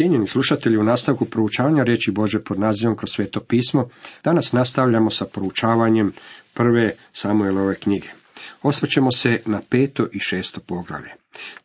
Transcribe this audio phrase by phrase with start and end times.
[0.00, 3.88] Cijenjeni slušatelji, u nastavku proučavanja riječi Bože pod nazivom kroz sveto pismo,
[4.24, 6.12] danas nastavljamo sa proučavanjem
[6.54, 8.08] prve Samuelove knjige.
[8.62, 11.10] Osvrćemo se na peto i šesto poglavlje.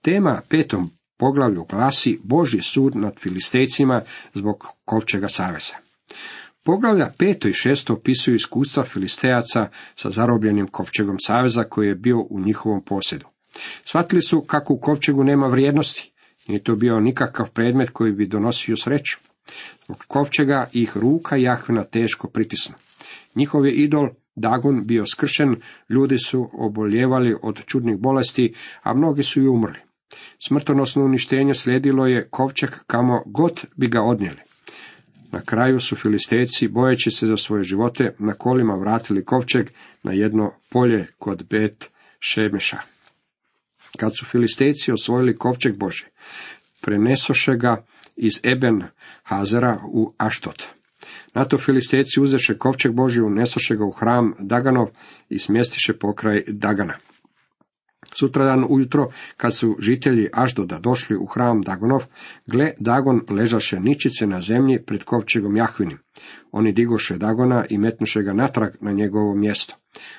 [0.01, 4.01] Tema petom poglavlju glasi Boži sud nad filistejcima
[4.33, 5.75] zbog kovčega saveza.
[6.63, 12.39] Poglavlja peto i šesto opisuju iskustva filistejaca sa zarobljenim kovčegom saveza koji je bio u
[12.39, 13.25] njihovom posjedu.
[13.85, 16.11] Shvatili su kako u kovčegu nema vrijednosti,
[16.47, 19.17] nije to bio nikakav predmet koji bi donosio sreću.
[19.85, 22.75] Zbog kovčega ih ruka Jahvina teško pritisnu.
[23.35, 25.55] Njihov je idol Dagon bio skršen,
[25.89, 29.79] ljudi su oboljevali od čudnih bolesti, a mnogi su i umrli.
[30.47, 34.39] Smrtonosno uništenje slijedilo je kovčeg kamo god bi ga odnijeli.
[35.31, 39.69] Na kraju su filistejci, bojeći se za svoje živote, na kolima vratili kovčeg
[40.03, 42.94] na jedno polje kod Bet Šemeša.
[43.97, 46.05] Kad su filistejci osvojili kovčeg Bože,
[46.81, 47.83] prenesoše ga
[48.15, 48.83] iz Eben
[49.23, 50.63] Hazera u Aštot.
[51.33, 54.87] Na to filistejci uzeše kovčeg Boži, unesoše ga u hram Daganov
[55.29, 56.93] i smjestiše pokraj Dagana.
[58.19, 62.03] Sutradan ujutro, kad su žitelji Aždoda došli u hram Dagonov,
[62.45, 65.97] gle, Dagon ležaše ničice na zemlji pred kovčegom Jahvinim.
[66.51, 69.75] Oni digoše Dagona i metnuše ga natrag na njegovo mjesto.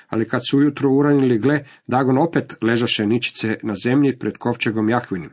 [0.07, 5.29] Ali kad su ujutro uranili, gle, Dagon opet ležaše ničice na zemlji pred kovčegom Jahvinim.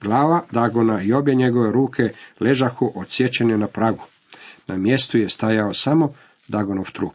[0.00, 2.02] Glava Dagona i obje njegove ruke
[2.40, 4.02] ležahu odsječene na pragu.
[4.66, 6.12] Na mjestu je stajao samo
[6.48, 7.14] Dagonov trup.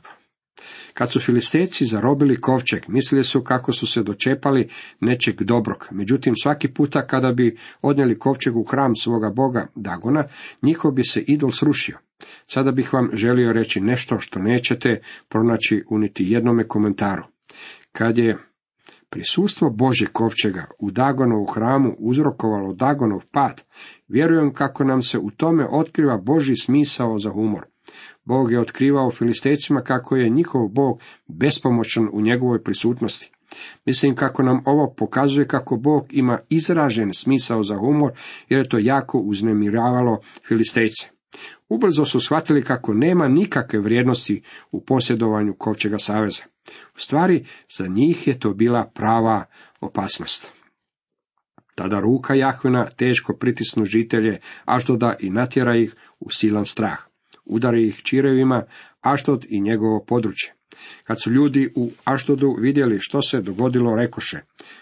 [0.94, 5.88] Kad su filistejci zarobili kovčeg, mislili su kako su se dočepali nečeg dobrog.
[5.92, 10.24] Međutim, svaki puta kada bi odnijeli kovčeg u hram svoga boga Dagona,
[10.62, 11.98] njihov bi se idol srušio.
[12.48, 17.24] Sada bih vam želio reći nešto što nećete pronaći u niti jednome komentaru.
[17.92, 18.38] Kad je
[19.10, 23.62] prisustvo Bože kovčega u Dagonovu hramu uzrokovalo Dagonov pad,
[24.08, 27.66] vjerujem kako nam se u tome otkriva Boži smisao za humor.
[28.30, 33.32] Bog je otkrivao filistejcima kako je njihov Bog bespomoćan u njegovoj prisutnosti.
[33.86, 38.12] Mislim kako nam ovo pokazuje kako Bog ima izražen smisao za humor,
[38.50, 41.10] jer je to jako uznemiravalo filistejce.
[41.70, 44.42] Ubrzo su shvatili kako nema nikakve vrijednosti
[44.72, 46.44] u posjedovanju kovčega saveza.
[46.96, 47.46] U stvari,
[47.78, 49.46] za njih je to bila prava
[49.82, 50.52] opasnost.
[51.76, 57.09] Tada ruka Jahvina teško pritisnu žitelje Aždoda i natjera ih u silan strah
[57.50, 58.64] udari ih čirevima
[59.02, 60.54] Aštod i njegovo područje.
[61.04, 64.40] Kad su ljudi u Aštodu vidjeli što se dogodilo, rekoše,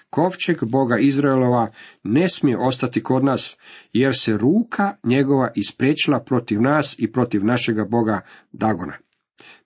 [0.10, 1.72] kovčeg Boga Izraelova
[2.04, 3.58] ne smije ostati kod nas,
[3.94, 8.94] jer se ruka njegova isprečila protiv nas i protiv našega Boga Dagona.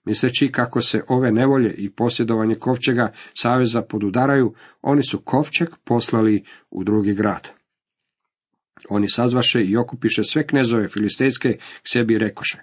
[0.04, 6.84] Misleći kako se ove nevolje i posjedovanje kovčega saveza podudaraju, oni su kovčeg poslali u
[6.84, 7.61] drugi grad.
[8.88, 12.58] Oni sazvaše i okupiše sve knezove filistejske k sebi i rekoše,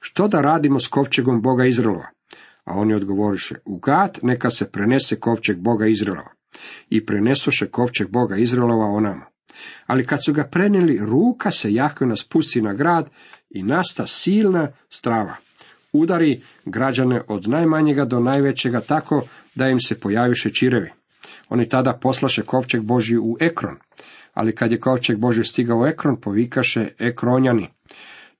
[0.00, 2.06] što da radimo s kovčegom Boga Izraelova?
[2.64, 6.30] A oni odgovoriše, u gad neka se prenese kovčeg Boga Izraelova.
[6.90, 9.24] I prenesoše kovčeg Boga Izraelova onamo.
[9.86, 13.10] Ali kad su ga prenijeli, ruka se Jahvena spusti na grad
[13.50, 15.36] i nasta silna strava.
[15.92, 19.22] Udari građane od najmanjega do najvećega tako
[19.54, 20.90] da im se pojaviše čirevi.
[21.48, 23.76] Oni tada poslaše kovčeg Boži u Ekron,
[24.34, 27.68] ali kad je kovčeg Boži stigao u Ekron, povikaše Ekronjani.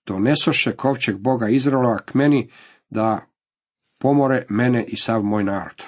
[0.06, 2.50] Donesoše kovčeg Boga Izraela k meni
[2.90, 3.26] da
[3.98, 5.82] pomore mene i sav moj narod.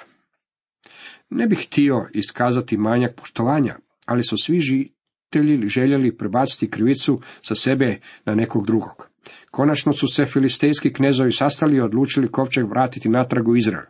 [1.29, 3.75] Ne bih htio iskazati manjak poštovanja,
[4.05, 9.09] ali su svi žitelji željeli prebaciti krivicu sa sebe na nekog drugog.
[9.51, 13.85] Konačno su se filistejski knezovi sastali i odlučili kovčeg vratiti natrag u Izrael.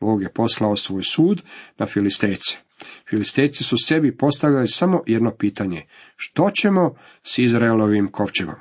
[0.00, 1.42] Bog je poslao svoj sud
[1.78, 2.58] na filistejce.
[3.10, 5.86] Filistejci su sebi postavljali samo jedno pitanje.
[6.16, 8.54] Što ćemo s Izraelovim kovčegom?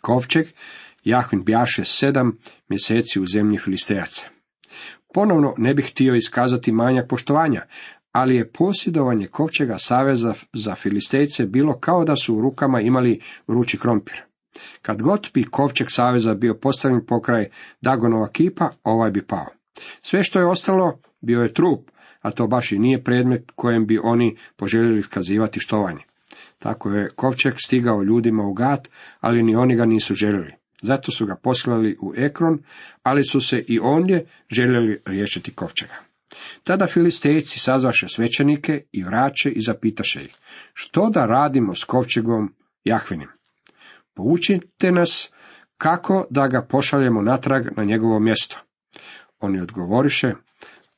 [0.00, 0.46] Kovčeg
[1.04, 4.26] Jahvin bjaše sedam mjeseci u zemlji Filistejaca.
[5.14, 7.66] Ponovno ne bih htio iskazati manjak poštovanja,
[8.12, 13.78] ali je posjedovanje kovčega saveza za Filistejce bilo kao da su u rukama imali vrući
[13.78, 14.22] krompir.
[14.82, 17.48] Kad god bi kovčeg saveza bio postavljen pokraj
[17.80, 19.57] Dagonova kipa, ovaj bi pao.
[20.02, 21.90] Sve što je ostalo bio je trup,
[22.20, 26.02] a to baš i nije predmet kojem bi oni poželjeli iskazivati štovanje.
[26.58, 28.88] Tako je kovčeg stigao ljudima u gat,
[29.20, 30.54] ali ni oni ga nisu željeli.
[30.82, 32.58] Zato su ga poslali u Ekron,
[33.02, 35.94] ali su se i ondje željeli riješiti kovčega.
[36.64, 40.34] Tada filistejci sazvaše svećenike i vraće i zapitaše ih,
[40.74, 42.54] što da radimo s kovčegom
[42.84, 43.28] Jahvinim?
[44.14, 45.32] Poučite nas
[45.76, 48.58] kako da ga pošaljemo natrag na njegovo mjesto.
[49.40, 50.32] Oni odgovoriše,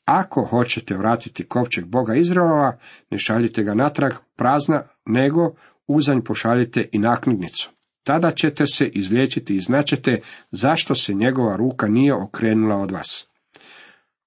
[0.05, 2.79] ako hoćete vratiti kovčeg Boga Izraelova,
[3.11, 5.55] ne šaljite ga natrag prazna, nego
[5.87, 7.71] uzanj pošaljite i naknadnicu.
[8.03, 10.21] tada ćete se izliječiti i značete
[10.51, 13.29] zašto se njegova ruka nije okrenula od vas.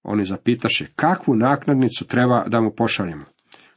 [0.03, 3.25] Oni zapitaše kakvu naknadnicu treba da mu pošaljemo.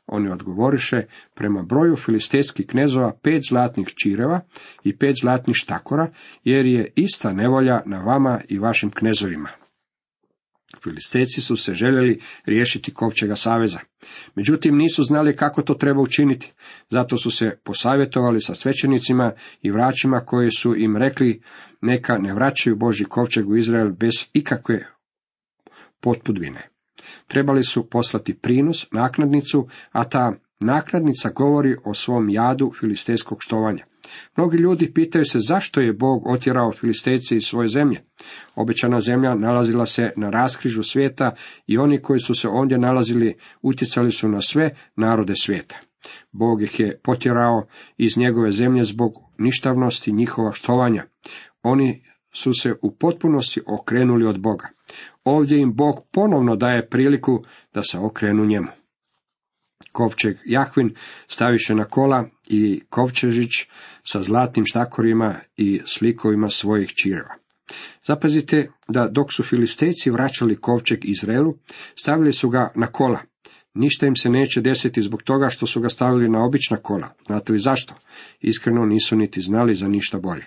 [0.06, 1.02] Oni odgovoriše,
[1.34, 4.40] prema broju filistejskih knezova pet zlatnih čireva
[4.84, 6.10] i pet zlatnih štakora,
[6.44, 9.48] jer je ista nevolja na vama i vašim knezovima.
[10.82, 13.78] Filistejci su se željeli riješiti kovčega saveza.
[14.34, 16.52] Međutim, nisu znali kako to treba učiniti.
[16.90, 19.32] Zato su se posavjetovali sa svećenicima
[19.62, 21.42] i vraćima koji su im rekli
[21.80, 24.86] neka ne vraćaju Boži kovčeg u Izrael bez ikakve
[26.00, 26.68] potpudvine.
[27.26, 33.84] Trebali su poslati prinos, naknadnicu, a ta naknadnica govori o svom jadu filistejskog štovanja.
[34.36, 38.04] Mnogi ljudi pitaju se zašto je Bog otjerao Filistejce iz svoje zemlje.
[38.54, 41.34] Obećana zemlja nalazila se na raskrižu svijeta
[41.66, 45.76] i oni koji su se ondje nalazili utjecali su na sve narode svijeta.
[46.32, 47.66] Bog ih je potjerao
[47.96, 51.04] iz njegove zemlje zbog ništavnosti njihova štovanja.
[51.62, 52.02] Oni
[52.34, 54.68] su se u potpunosti okrenuli od Boga.
[55.24, 57.42] Ovdje im Bog ponovno daje priliku
[57.74, 58.68] da se okrenu njemu.
[59.92, 60.94] Kovčeg Jahvin
[61.28, 63.50] staviše na kola i kovčežić
[64.04, 67.34] sa zlatnim štakorima i slikovima svojih čireva.
[68.06, 71.54] Zapazite da dok su filistejci vraćali kovčeg Izraelu,
[71.96, 73.20] stavili su ga na kola.
[73.74, 77.08] Ništa im se neće desiti zbog toga što su ga stavili na obična kola.
[77.26, 77.94] Znate li zašto?
[78.40, 80.46] Iskreno nisu niti znali za ništa bolje.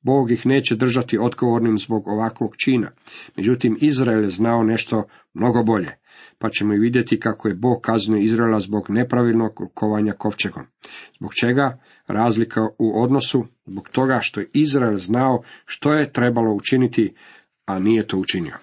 [0.00, 2.90] Bog ih neće držati odgovornim zbog ovakvog čina.
[3.36, 5.04] Međutim, Izrael je znao nešto
[5.34, 5.96] mnogo bolje,
[6.38, 10.62] pa ćemo i vidjeti kako je Bog kaznio Izraela zbog nepravilnog rukovanja kovčegom.
[11.16, 11.78] Zbog čega?
[12.06, 17.14] Razlika u odnosu, zbog toga što je Izrael znao što je trebalo učiniti,
[17.66, 18.56] a nije to učinio.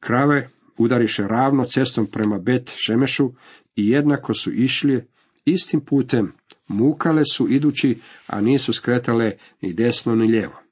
[0.00, 3.32] Krave udariše ravno cestom prema Bet Šemešu
[3.76, 5.04] i jednako su išli
[5.44, 6.32] istim putem
[6.68, 10.62] Mukale su idući, a nisu skretale ni desno ni lijevo.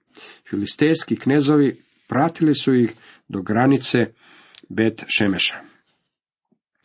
[0.49, 2.93] Filistejski knezovi pratili su ih
[3.29, 3.99] do granice
[4.69, 5.70] Bet Šemeša.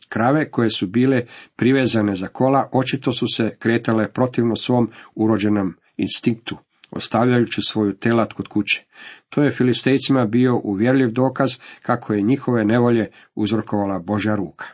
[0.08, 1.22] Krave koje su bile
[1.56, 6.56] privezane za kola očito su se kretale protivno svom urođenom instinktu,
[6.90, 8.84] ostavljajući svoju telat kod kuće.
[9.28, 11.50] To je filistejcima bio uvjerljiv dokaz
[11.82, 14.66] kako je njihove nevolje uzrokovala Božja ruka.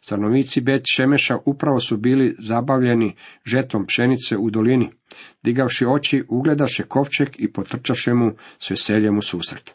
[0.00, 4.90] Stanovnici Bet Šemeša upravo su bili zabavljeni žetom pšenice u dolini.
[5.42, 9.74] Digavši oči, ugledaše kovčeg i potrčaše mu s veseljem u susret.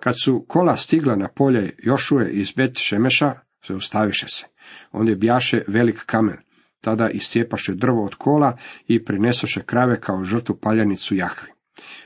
[0.00, 3.34] Kad su kola stigla na polje Jošuje iz Bet Šemeša,
[3.66, 4.46] zaustaviše se.
[4.92, 6.36] Ondje bjaše velik kamen.
[6.80, 8.56] Tada iscijepaše drvo od kola
[8.88, 11.48] i prinesoše krave kao žrtvu paljanicu Jahvi.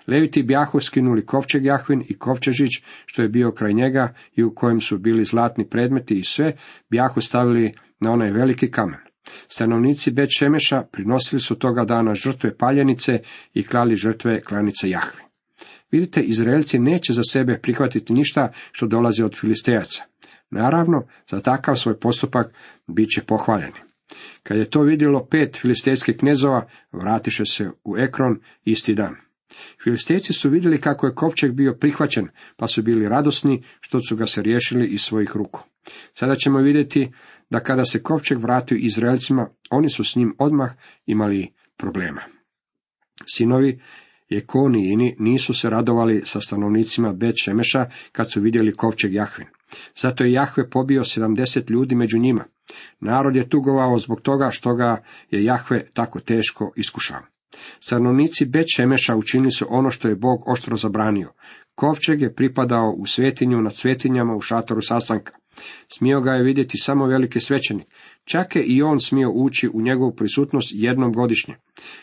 [0.07, 2.71] Leviti bjahu skinuli kovčeg Jahvin i kovčežić,
[3.07, 6.57] što je bio kraj njega i u kojem su bili zlatni predmeti i sve,
[6.91, 9.01] bjahu stavili na onaj veliki kamen.
[9.49, 13.19] Stanovnici Bet Šemeša prinosili su toga dana žrtve paljenice
[13.55, 15.23] i klali žrtve klanice Jahvi.
[15.91, 20.03] Vidite, Izraelci neće za sebe prihvatiti ništa što dolazi od Filistejaca.
[20.51, 22.55] Naravno, za takav svoj postupak
[22.87, 23.81] bit će pohvaljeni.
[24.43, 29.17] Kad je to vidjelo pet filistejskih knezova, vratiše se u Ekron isti dan.
[29.83, 34.27] Filistejci su vidjeli kako je kovčeg bio prihvaćen, pa su bili radosni što su ga
[34.27, 35.65] se riješili iz svojih ruku.
[36.15, 37.13] Sada ćemo vidjeti
[37.51, 40.71] da kada se kovčeg vratio Izraelcima, oni su s njim odmah
[41.07, 42.21] imali problema.
[43.27, 43.81] Sinovi
[44.29, 49.49] Jekonijini nisu se radovali sa stanovnicima Bet Šemeša kad su vidjeli kovčeg Jahvin.
[49.97, 52.45] Zato je Jahve pobio sedamdeset ljudi među njima.
[53.01, 57.21] Narod je tugovao zbog toga što ga je Jahve tako teško iskušao.
[57.81, 58.47] Stanovnici
[58.77, 61.33] Šemeša učinili su ono što je Bog oštro zabranio.
[61.75, 65.33] Kovčeg je pripadao u svetinju nad svetinjama u šatoru sastanka.
[65.89, 67.87] Smio ga je vidjeti samo veliki svećenik.
[68.25, 71.55] Čak je i on smio ući u njegovu prisutnost jednom godišnje.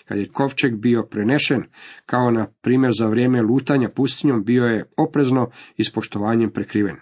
[0.06, 1.64] Kad je kovčeg bio prenešen,
[2.06, 6.96] kao na primjer za vrijeme lutanja pustinjom, bio je oprezno i s poštovanjem prekriven.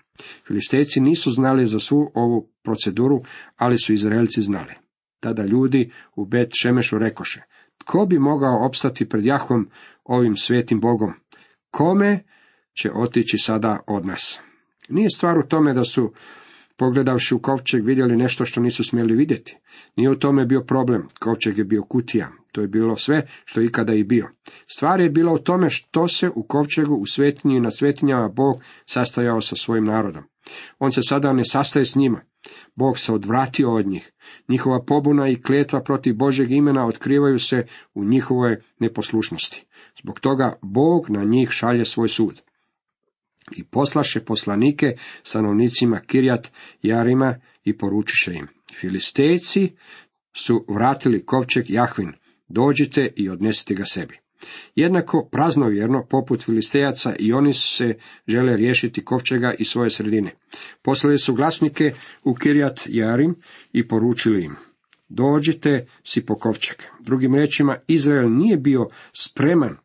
[0.48, 3.22] Filistejci nisu znali za svu ovu proceduru,
[3.56, 4.74] ali su Izraelci znali.
[5.20, 7.42] Tada ljudi u Bet Šemešu rekoše,
[7.78, 9.70] tko bi mogao opstati pred Jahvom
[10.04, 11.14] ovim svetim Bogom?
[11.72, 12.24] Kome
[12.74, 14.40] će otići sada od nas?
[14.90, 16.14] Nije stvar u tome da su,
[16.84, 19.58] pogledavši u kovčeg, vidjeli nešto što nisu smjeli vidjeti.
[19.96, 21.08] Nije u tome bio problem.
[21.20, 22.30] Kovčeg je bio kutija.
[22.52, 24.30] To je bilo sve što ikada i bio.
[24.76, 28.62] Stvar je bila u tome što se u kovčegu, u svetinji i na svetinjama Bog
[28.86, 30.24] sastajao sa svojim narodom.
[30.80, 32.22] On se sada ne sastaje s njima.
[32.76, 34.12] Bog se odvratio od njih.
[34.50, 39.66] Njihova pobuna i kletva protiv Božeg imena otkrivaju se u njihovoj neposlušnosti.
[40.02, 42.42] Zbog toga Bog na njih šalje svoj sud.
[43.52, 48.48] I poslaše poslanike stanovnicima Kirjat Jarima i poručiše im.
[48.80, 49.72] Filistejci
[50.34, 52.14] su vratili kovčeg Jahvin,
[52.48, 54.20] dođite i odnesite ga sebi.
[54.76, 57.98] Jednako praznovjerno, poput filistejaca, i oni se
[58.28, 60.36] žele riješiti kovčega i svoje sredine.
[60.82, 63.36] Poslali su glasnike u Kirjat Jarim
[63.74, 64.56] i poručili im,
[65.10, 66.78] dođite si po kovčeg.
[67.00, 69.78] Drugim riječima, Izrael nije bio spreman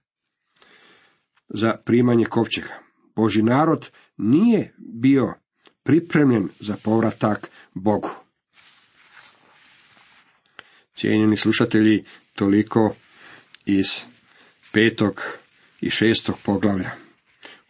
[1.48, 2.87] za primanje kovčega.
[3.18, 5.34] Boži narod nije bio
[5.82, 8.10] pripremljen za povratak Bogu.
[10.94, 12.94] Cijenjeni slušatelji, toliko
[13.64, 13.86] iz
[14.72, 15.22] petog
[15.80, 16.90] i šestog poglavlja.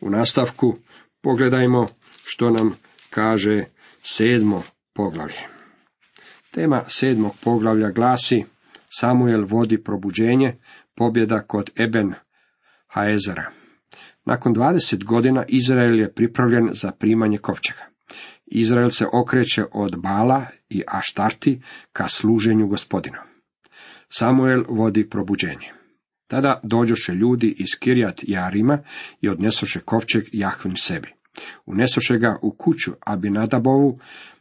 [0.00, 0.78] U nastavku
[1.20, 1.86] pogledajmo
[2.24, 2.74] što nam
[3.10, 3.64] kaže
[4.02, 4.62] sedmo
[4.94, 5.46] poglavlje.
[6.50, 8.44] Tema sedmog poglavlja glasi
[8.88, 10.56] Samuel vodi probuđenje,
[10.94, 12.14] pobjeda kod Eben
[12.86, 13.67] Haezera.
[14.28, 17.80] Nakon 20 godina Izrael je pripravljen za primanje kovčega.
[18.46, 21.60] Izrael se okreće od Bala i Aštarti
[21.92, 23.16] ka služenju gospodinu.
[24.08, 25.72] Samuel vodi probuđenje.
[26.26, 28.78] Tada dođoše ljudi iz Kirjat Jarima
[29.20, 31.08] i odnesoše kovčeg Jahvin sebi.
[31.66, 33.98] Unesoše ga u kuću Abinadabovu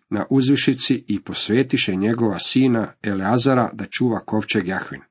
[0.09, 5.01] na uzvišici i posvetiše njegova sina Eleazara da čuva kovčeg Jahvin.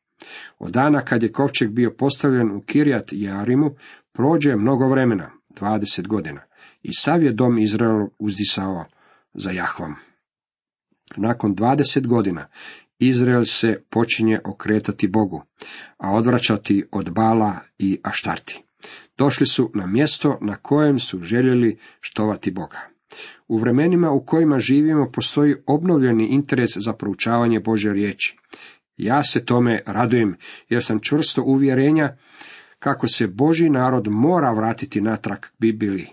[0.58, 3.70] Od dana kad je kovčeg bio postavljen u Kirjat Jarimu,
[4.16, 5.30] prođe mnogo vremena,
[5.60, 6.40] 20 godina,
[6.82, 8.84] i sav je dom Izrael uzdisao
[9.34, 9.94] za Jahvom.
[11.16, 12.46] Nakon 20 godina
[12.98, 15.42] Izrael se počinje okretati Bogu,
[15.98, 18.62] a odvraćati od Bala i Aštarti.
[19.18, 22.80] Došli su na mjesto na kojem su željeli štovati Boga.
[23.48, 28.36] U vremenima u kojima živimo postoji obnovljeni interes za proučavanje Bože riječi.
[28.96, 30.36] Ja se tome radujem,
[30.68, 32.16] jer sam čvrsto uvjerenja
[32.86, 36.06] kako se Boži narod mora vratiti natrag Bibliji.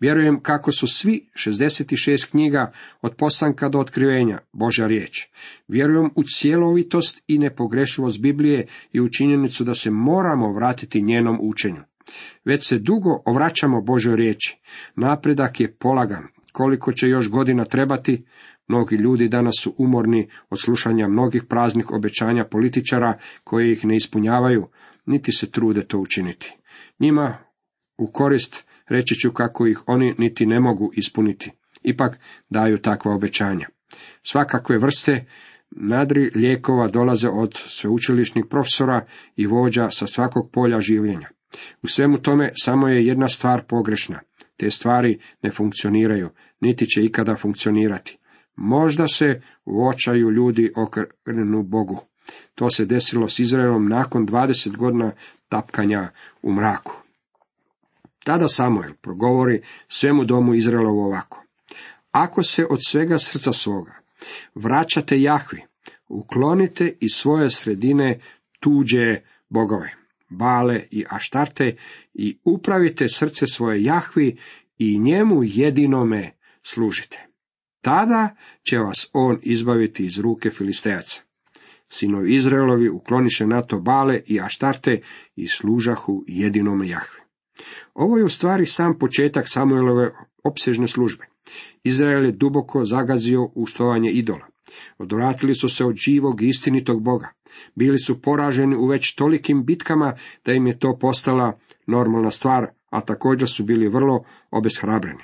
[0.00, 5.26] Vjerujem kako su svi 66 knjiga od postanka do otkrivenja Božja riječ.
[5.68, 11.82] Vjerujem u cjelovitost i nepogrešivost Biblije i u činjenicu da se moramo vratiti njenom učenju.
[12.44, 14.56] Već se dugo ovraćamo Božoj riječi.
[14.96, 16.24] Napredak je polagan.
[16.52, 18.24] Koliko će još godina trebati?
[18.68, 24.68] Mnogi ljudi danas su umorni od slušanja mnogih praznih obećanja političara koji ih ne ispunjavaju,
[25.06, 26.56] niti se trude to učiniti.
[27.00, 27.38] Njima
[27.98, 31.50] u korist reći ću kako ih oni niti ne mogu ispuniti.
[31.82, 32.18] Ipak
[32.50, 33.68] daju takva obećanja.
[34.22, 35.26] Svakakve vrste
[35.70, 39.06] nadri lijekova dolaze od sveučilišnih profesora
[39.36, 41.28] i vođa sa svakog polja življenja.
[41.82, 44.20] U svemu tome samo je jedna stvar pogrešna.
[44.56, 46.28] Te stvari ne funkcioniraju,
[46.60, 48.18] niti će ikada funkcionirati.
[48.56, 52.00] Možda se u očaju ljudi okrenu Bogu.
[52.54, 55.12] To se desilo s Izraelom nakon 20 godina
[55.48, 56.10] tapkanja
[56.42, 56.92] u mraku.
[58.24, 61.44] Tada Samuel progovori svemu domu Izraelovu ovako.
[62.10, 63.92] Ako se od svega srca svoga
[64.54, 65.62] vraćate Jahvi,
[66.08, 68.20] uklonite iz svoje sredine
[68.60, 69.94] tuđe bogove,
[70.28, 71.76] bale i aštarte
[72.14, 74.38] i upravite srce svoje Jahvi
[74.78, 77.26] i njemu jedinome služite.
[77.80, 81.22] Tada će vas on izbaviti iz ruke filistejaca.
[81.96, 85.00] Sinovi Izraelovi ukloniše na to bale i aštarte
[85.36, 87.20] i služahu jedinome Jahvi.
[87.94, 90.10] Ovo je u stvari sam početak Samuelove
[90.44, 91.24] opsežne službe.
[91.84, 93.66] Izrael je duboko zagazio u
[94.12, 94.46] idola.
[94.98, 97.28] Odvratili su se od živog i istinitog Boga.
[97.74, 103.00] Bili su poraženi u već tolikim bitkama da im je to postala normalna stvar, a
[103.00, 105.22] također su bili vrlo obeshrabreni.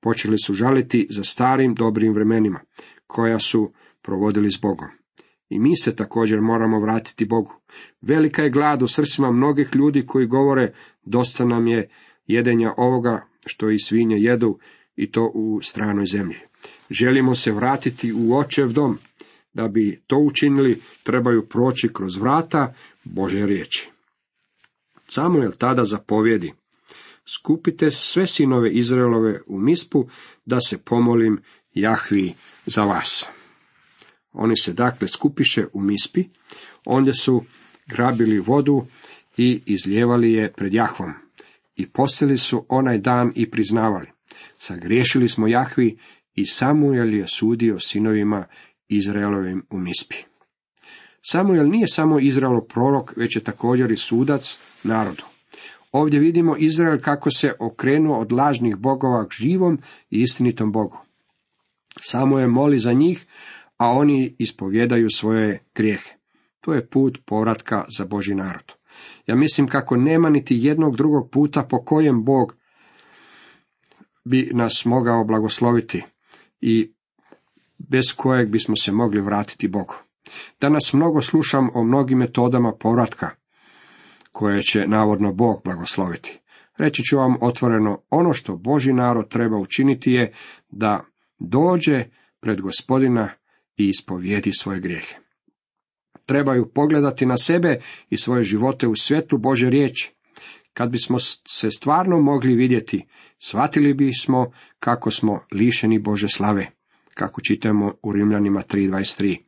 [0.00, 2.60] Počeli su žaliti za starim dobrim vremenima,
[3.06, 5.01] koja su provodili s Bogom.
[5.52, 7.52] I mi se također moramo vratiti Bogu.
[8.00, 10.72] Velika je glad u srcima mnogih ljudi koji govore
[11.04, 11.88] dosta nam je
[12.26, 14.58] jedenja ovoga što i svinje jedu
[14.96, 16.38] i to u stranoj zemlji.
[16.90, 18.98] Želimo se vratiti u očev dom.
[19.52, 23.90] Da bi to učinili, trebaju proći kroz vrata Bože riječi.
[25.08, 26.52] Samuel tada zapovjedi.
[27.36, 30.08] Skupite sve sinove Izraelove u mispu,
[30.44, 31.40] da se pomolim
[31.74, 32.32] Jahvi
[32.66, 33.28] za vas.
[34.32, 36.24] Oni se dakle skupiše u mispi,
[36.84, 37.44] ondje su
[37.86, 38.86] grabili vodu
[39.36, 41.12] i izljevali je pred Jahvom.
[41.76, 44.06] I postili su onaj dan i priznavali.
[44.58, 45.98] Sagriješili smo Jahvi
[46.34, 48.46] i Samuel je sudio sinovima
[48.88, 50.16] Izraelovim u mispi.
[51.22, 55.22] Samuel nije samo Izraelov prorok, već je također i sudac narodu.
[55.92, 59.78] Ovdje vidimo Izrael kako se okrenuo od lažnih bogova k živom
[60.10, 60.98] i istinitom Bogu.
[62.00, 63.26] Samuel moli za njih,
[63.82, 66.10] a oni ispovjedaju svoje grijehe.
[66.60, 68.72] To je put povratka za Boži narod.
[69.26, 72.56] Ja mislim kako nema niti jednog drugog puta po kojem Bog
[74.24, 76.02] bi nas mogao blagosloviti
[76.60, 76.92] i
[77.78, 79.94] bez kojeg bismo se mogli vratiti Bogu.
[80.60, 83.30] Danas mnogo slušam o mnogim metodama povratka,
[84.32, 86.40] koje će navodno Bog blagosloviti.
[86.76, 90.34] Reći ću vam otvoreno, ono što Boži narod treba učiniti je
[90.70, 91.04] da
[91.38, 92.04] dođe
[92.40, 93.41] pred gospodina
[93.76, 95.14] i ispovijedi svoje grijehe.
[96.26, 100.12] Trebaju pogledati na sebe i svoje živote u svjetlu Bože riječi.
[100.74, 103.06] Kad bismo se stvarno mogli vidjeti,
[103.38, 106.70] shvatili bismo kako smo lišeni Bože slave,
[107.14, 109.38] kako čitamo u Rimljanima 3.23.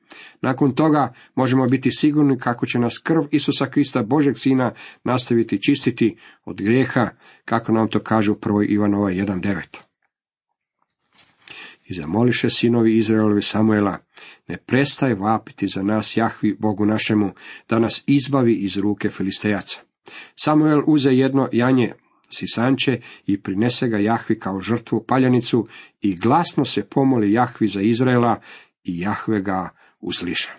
[0.40, 4.72] Nakon toga možemo biti sigurni kako će nas krv Isusa Krista, Božeg Sina,
[5.04, 7.08] nastaviti čistiti od grijeha,
[7.44, 8.66] kako nam to kaže u 1.
[8.68, 9.93] Ivanova 1.9.
[11.84, 13.98] I zamoliše sinovi Izraelovi Samuela,
[14.48, 17.30] ne prestaj vapiti za nas Jahvi Bogu našemu,
[17.68, 19.80] da nas izbavi iz ruke Filistejaca.
[20.36, 21.92] Samuel uze jedno janje
[22.30, 25.68] sisanče i prinese ga Jahvi kao žrtvu paljanicu
[26.00, 28.40] i glasno se pomoli Jahvi za Izraela
[28.84, 29.68] i Jahve ga
[30.00, 30.52] usliša.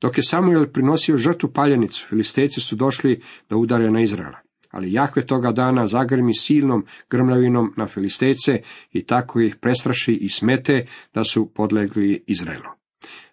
[0.00, 4.38] Dok je Samuel prinosio žrtvu paljanicu, filistejci su došli da udare na Izraela.
[4.72, 8.62] Ali Jahve toga dana zagrmi silnom grmljavinom na filistejce
[8.92, 12.72] i tako ih prestraši i smete da su podlegli Izraelu.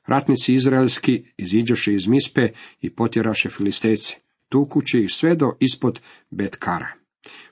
[0.07, 2.41] Ratnici izraelski iziđoše iz Mispe
[2.81, 4.15] i potjeraše filistejce,
[4.49, 6.87] tukući ih sve do ispod Betkara.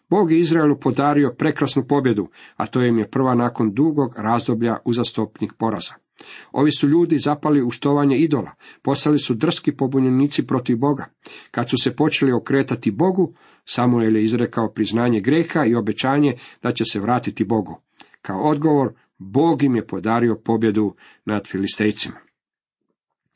[0.10, 5.52] Bog je Izraelu podario prekrasnu pobjedu, a to im je prva nakon dugog razdoblja uzastopnih
[5.60, 6.07] poraza.
[6.52, 11.06] Ovi su ljudi zapali u štovanje idola, postali su drski pobunjenici protiv Boga.
[11.52, 13.34] Kad su se počeli okretati Bogu,
[13.66, 16.34] Samuel je izrekao priznanje greha i obećanje
[16.64, 17.82] da će se vratiti Bogu.
[18.22, 20.96] Kao odgovor, Bog im je podario pobjedu
[21.26, 22.16] nad filistejcima.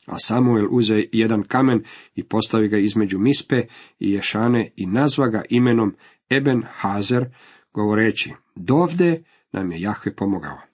[0.06, 1.84] A Samuel uze jedan kamen
[2.14, 3.66] i postavi ga između Mispe
[3.98, 5.96] i Ješane i nazva ga imenom
[6.30, 7.24] Eben Hazer,
[7.72, 9.22] govoreći, dovde
[9.52, 10.71] nam je Jahve pomogao.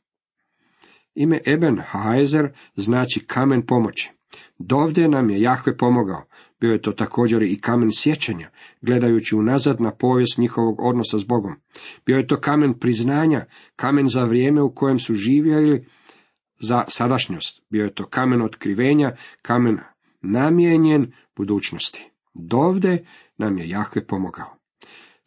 [1.20, 4.10] Ime Eben Hazer znači kamen pomoći.
[4.58, 6.22] Dovde nam je Jahve pomogao.
[6.60, 8.50] Bio je to također i kamen sjećanja,
[8.82, 11.54] gledajući unazad na povijest njihovog odnosa s Bogom.
[12.06, 15.86] Bio je to kamen priznanja, kamen za vrijeme u kojem su živjeli
[16.60, 17.62] za sadašnjost.
[17.70, 19.78] Bio je to kamen otkrivenja, kamen
[20.20, 22.10] namijenjen budućnosti.
[22.34, 23.04] Dovde
[23.38, 24.58] nam je Jahve pomogao.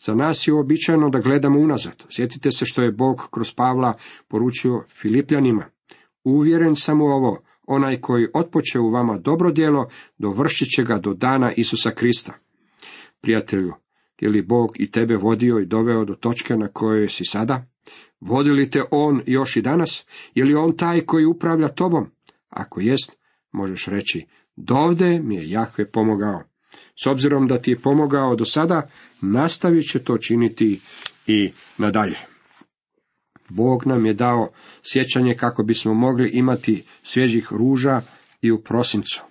[0.05, 2.03] Za nas je uobičajeno da gledamo unazad.
[2.09, 3.93] Sjetite se što je Bog kroz Pavla
[4.27, 5.65] poručio Filipljanima.
[6.23, 11.13] Uvjeren sam u ovo, onaj koji otpoče u vama dobro djelo, dovršit će ga do
[11.13, 12.33] dana Isusa Krista.
[13.21, 13.73] Prijatelju,
[14.21, 17.65] je li Bog i tebe vodio i doveo do točke na kojoj si sada?
[18.19, 20.05] Vodi li te On još i danas?
[20.35, 22.11] Je li On taj koji upravlja tobom?
[22.49, 23.17] Ako jest,
[23.51, 26.43] možeš reći, dovde mi je Jahve pomogao.
[27.03, 28.89] S obzirom da ti je pomogao do sada,
[29.21, 30.79] nastavit će to činiti
[31.27, 32.30] i nadalje.
[33.55, 34.49] Bog nam je dao
[34.83, 38.01] sjećanje kako bismo mogli imati svježih ruža
[38.41, 39.23] i u prosincu.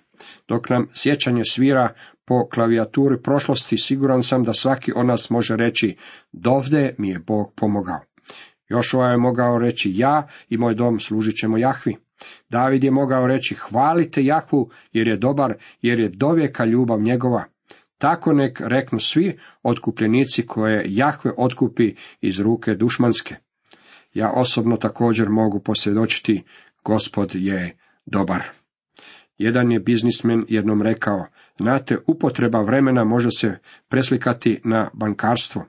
[0.47, 1.93] Dok nam sjećanje svira
[2.25, 5.95] po klavijaturi prošlosti, siguran sam da svaki od nas može reći,
[6.31, 7.99] dovde mi je Bog pomogao.
[8.69, 11.97] Jošova je mogao reći, ja i moj dom služit ćemo Jahvi.
[12.49, 17.43] David je mogao reći, hvalite Jahvu, jer je dobar, jer je dovijeka ljubav njegova.
[17.97, 23.35] Tako nek reknu svi otkupljenici koje Jahve otkupi iz ruke dušmanske.
[24.13, 26.43] Ja osobno također mogu posvjedočiti,
[26.83, 28.43] gospod je dobar.
[29.37, 31.25] Jedan je biznismen jednom rekao,
[31.57, 33.57] znate, upotreba vremena može se
[33.89, 35.65] preslikati na bankarstvo.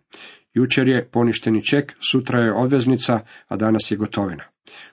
[0.55, 4.45] Jučer je poništeni ček, sutra je obveznica, a danas je gotovina.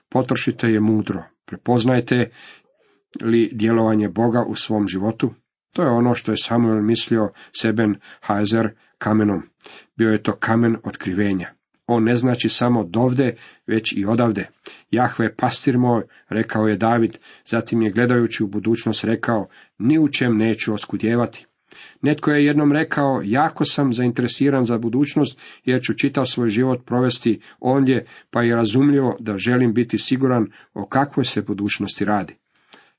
[0.08, 1.22] Potrošite je mudro.
[1.46, 2.30] Prepoznajte
[3.22, 5.34] li djelovanje Boga u svom životu?
[5.72, 7.94] To je ono što je Samuel mislio Seben
[8.26, 9.42] Heiser kamenom.
[9.96, 11.59] Bio je to kamen otkrivenja.
[11.92, 13.34] On ne znači samo dovde,
[13.66, 14.48] već i odavde.
[14.90, 19.48] Jahve pastir moj, rekao je David, zatim je gledajući u budućnost rekao,
[19.78, 21.46] ni u čem neću oskudjevati.
[22.02, 27.40] Netko je jednom rekao, jako sam zainteresiran za budućnost, jer ću čitav svoj život provesti
[27.60, 32.34] ondje, pa je razumljivo da želim biti siguran o kakvoj se budućnosti radi.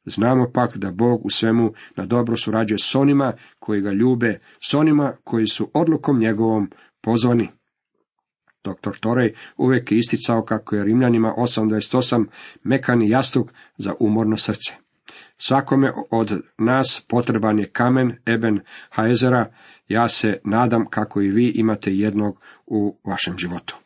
[0.06, 4.73] Znamo pak da Bog u svemu na dobro surađuje s onima koji ga ljube, s
[4.73, 6.69] onima koji su odlukom njegovom
[7.01, 7.49] pozvani.
[8.63, 9.00] Dr.
[9.00, 12.26] Torej uvijek je isticao kako je Rimljanima 8.28
[12.63, 14.74] mekani jastuk za umorno srce.
[15.38, 19.52] Svakome od nas potreban je kamen Eben Haezera,
[19.88, 23.78] ja se nadam kako i vi imate jednog u vašem životu.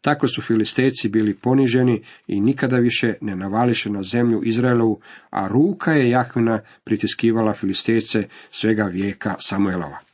[0.00, 5.92] Tako su filistejci bili poniženi i nikada više ne navališe na zemlju Izraelovu, a ruka
[5.92, 10.13] je Jahvina pritiskivala filistejce svega vijeka Samuelova.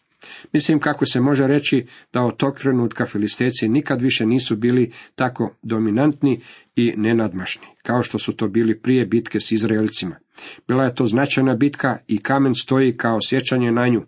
[0.53, 5.55] Mislim kako se može reći da od tog trenutka filisteci nikad više nisu bili tako
[5.63, 6.41] dominantni
[6.77, 10.17] i nenadmašni, kao što su to bili prije bitke s Izraelcima.
[10.69, 14.03] Bila je to značajna bitka i kamen stoji kao sjećanje na nju.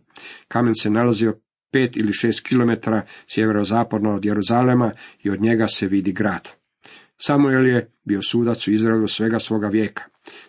[0.49, 1.39] Kamen se nalazio
[1.73, 4.93] pet ili šest kilometara sjeverozapadno od Jeruzalema
[5.23, 6.62] i od njega se vidi grad.
[7.25, 10.03] Samuel je bio sudac u Izraelu svega svoga vijeka.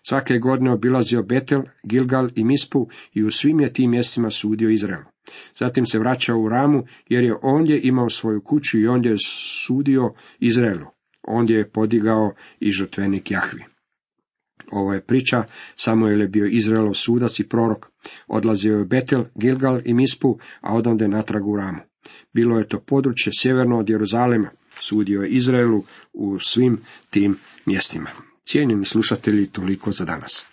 [0.03, 5.05] Svake godine obilazio Betel, Gilgal i Mispu i u svim je tim mjestima sudio Izraelu.
[5.55, 10.13] Zatim se vraćao u Ramu jer je ondje imao svoju kuću i ondje je sudio
[10.39, 10.85] Izraelu.
[11.23, 13.63] Ondje je podigao i žrtvenik Jahvi.
[14.71, 15.43] Ovo je priča,
[15.75, 17.85] Samuel je bio Izraelov sudac i prorok.
[18.27, 21.79] Odlazio je Betel, Gilgal i Mispu, a odonde natrag u Ramu.
[22.33, 24.49] Bilo je to područje sjeverno od Jeruzalema.
[24.83, 26.77] Sudio je Izraelu u svim
[27.09, 28.09] tim mjestima.
[28.45, 30.45] Cijenjeni slušatelji, toliko za danas.